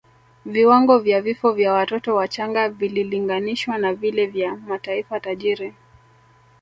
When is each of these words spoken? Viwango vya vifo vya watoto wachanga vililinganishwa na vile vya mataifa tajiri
Viwango 0.45 0.99
vya 0.99 1.21
vifo 1.21 1.51
vya 1.51 1.73
watoto 1.73 2.15
wachanga 2.15 2.69
vililinganishwa 2.69 3.77
na 3.77 3.93
vile 3.93 4.25
vya 4.27 4.55
mataifa 4.55 5.19
tajiri 5.19 5.73